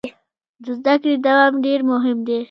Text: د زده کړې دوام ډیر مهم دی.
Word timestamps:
د 0.63 0.65
زده 0.77 0.93
کړې 1.01 1.15
دوام 1.25 1.53
ډیر 1.65 1.79
مهم 1.91 2.17
دی. 2.27 2.39